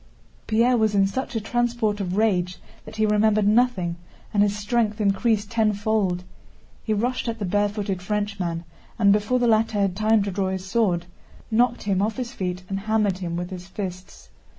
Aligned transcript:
Pierre 0.47 0.77
was 0.77 0.95
in 0.95 1.05
such 1.05 1.35
a 1.35 1.39
transport 1.39 1.99
of 1.99 2.17
rage 2.17 2.57
that 2.85 2.95
he 2.95 3.05
remembered 3.05 3.47
nothing 3.47 3.97
and 4.33 4.41
his 4.41 4.57
strength 4.57 4.99
increased 4.99 5.51
tenfold. 5.51 6.23
He 6.83 6.91
rushed 6.91 7.27
at 7.27 7.37
the 7.37 7.45
barefooted 7.45 8.01
Frenchman 8.01 8.63
and, 8.97 9.13
before 9.13 9.37
the 9.37 9.45
latter 9.47 9.79
had 9.79 9.95
time 9.95 10.23
to 10.23 10.31
draw 10.31 10.49
his 10.49 10.65
sword, 10.65 11.05
knocked 11.51 11.83
him 11.83 12.01
off 12.01 12.17
his 12.17 12.31
feet 12.31 12.63
and 12.67 12.79
hammered 12.79 13.19
him 13.19 13.35
with 13.35 13.51
his 13.51 13.67
fists. 13.67 14.31